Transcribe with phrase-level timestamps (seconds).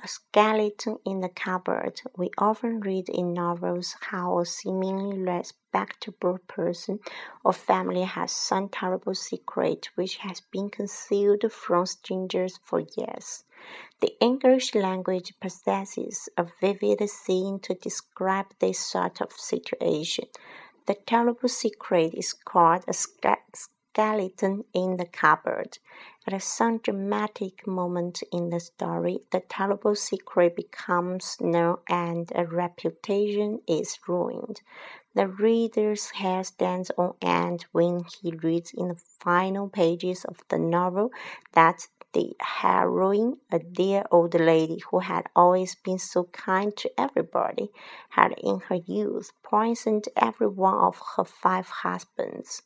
[0.00, 2.02] A skeleton in the cupboard.
[2.16, 7.00] We often read in novels how a seemingly respectable person
[7.44, 13.42] or family has some terrible secret which has been concealed from strangers for years.
[14.00, 20.26] The English language possesses a vivid scene to describe this sort of situation.
[20.86, 25.78] The terrible secret is called a skeleton in the cupboard.
[26.30, 33.62] At some dramatic moment in the story, the terrible secret becomes known and a reputation
[33.66, 34.60] is ruined.
[35.14, 40.58] The reader's hair stands on end when he reads in the final pages of the
[40.58, 41.12] novel
[41.52, 47.72] that the heroine, a dear old lady who had always been so kind to everybody,
[48.10, 52.60] had in her youth poisoned every one of her five husbands.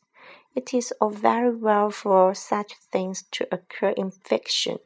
[0.55, 4.77] It is all very well for such things to occur in fiction.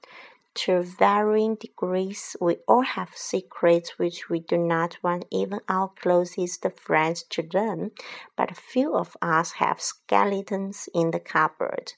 [0.63, 6.65] To varying degrees, we all have secrets which we do not want even our closest
[6.79, 7.91] friends to learn,
[8.37, 11.93] but few of us have skeletons in the cupboard.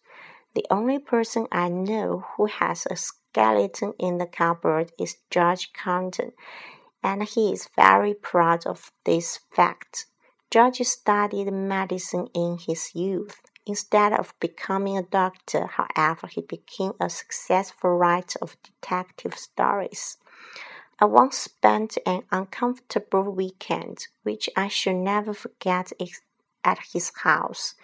[0.55, 6.33] The only person I know who has a skeleton in the cupboard is George Carlton,
[7.03, 10.07] and he is very proud of this fact.
[10.49, 13.39] George studied medicine in his youth.
[13.69, 20.17] Instead of becoming a doctor, however, he became a successful writer of detective stories.
[20.97, 25.91] I once spent an uncomfortable weekend, which I shall never forget,
[26.63, 27.75] at his house.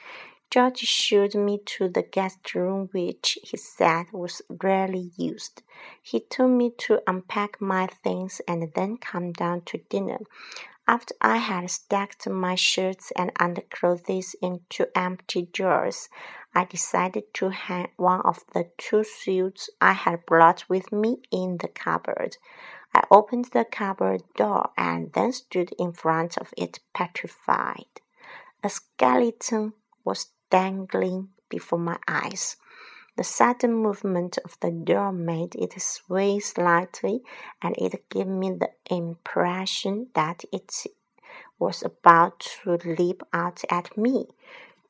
[0.49, 5.61] George showed me to the guest room, which, he said, was rarely used.
[6.01, 10.21] He told me to unpack my things and then come down to dinner.
[10.87, 16.09] After I had stacked my shirts and underclothes into empty drawers,
[16.53, 21.57] I decided to hang one of the two suits I had brought with me in
[21.57, 22.37] the cupboard.
[22.93, 28.01] I opened the cupboard door and then stood in front of it petrified.
[28.63, 32.57] A skeleton was dangling before my eyes.
[33.17, 37.23] The sudden movement of the door made it sway slightly,
[37.61, 40.85] and it gave me the impression that it
[41.57, 44.27] was about to leap out at me.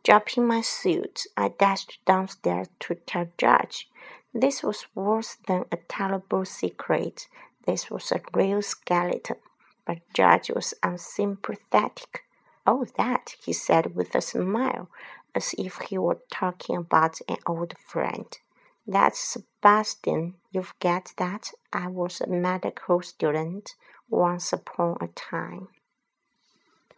[0.03, 3.89] Dropping my suit, I dashed downstairs to tell George.
[4.33, 7.27] This was worse than a terrible secret.
[7.67, 9.37] This was a real skeleton.
[9.85, 12.23] But George was unsympathetic.
[12.65, 14.89] Oh, that, he said with a smile
[15.35, 18.25] as if he were talking about an old friend.
[18.88, 20.35] That's Sebastian.
[20.51, 21.51] You forget that?
[21.73, 23.75] I was a medical student
[24.09, 25.68] once upon a time.